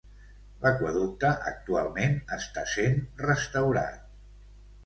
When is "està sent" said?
2.39-2.99